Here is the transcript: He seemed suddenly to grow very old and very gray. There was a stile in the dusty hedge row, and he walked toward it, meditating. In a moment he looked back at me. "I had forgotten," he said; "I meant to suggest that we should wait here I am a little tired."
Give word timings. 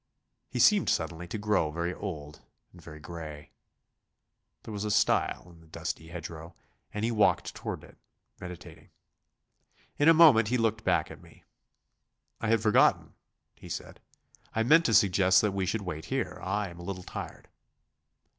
He 0.49 0.57
seemed 0.57 0.89
suddenly 0.89 1.27
to 1.27 1.37
grow 1.37 1.69
very 1.69 1.93
old 1.93 2.41
and 2.73 2.81
very 2.81 2.99
gray. 2.99 3.51
There 4.63 4.71
was 4.71 4.83
a 4.83 4.89
stile 4.89 5.47
in 5.51 5.61
the 5.61 5.67
dusty 5.67 6.07
hedge 6.07 6.27
row, 6.27 6.55
and 6.91 7.05
he 7.05 7.11
walked 7.11 7.53
toward 7.53 7.83
it, 7.83 7.99
meditating. 8.39 8.89
In 9.99 10.09
a 10.09 10.13
moment 10.15 10.47
he 10.47 10.57
looked 10.57 10.83
back 10.83 11.11
at 11.11 11.21
me. 11.21 11.43
"I 12.39 12.47
had 12.47 12.63
forgotten," 12.63 13.13
he 13.53 13.69
said; 13.69 13.99
"I 14.55 14.63
meant 14.63 14.85
to 14.85 14.95
suggest 14.95 15.39
that 15.43 15.51
we 15.51 15.67
should 15.67 15.81
wait 15.83 16.05
here 16.05 16.39
I 16.41 16.69
am 16.69 16.79
a 16.79 16.83
little 16.83 17.03
tired." 17.03 17.47